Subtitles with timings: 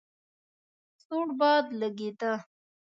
[1.03, 2.33] سوړ باد لګېده.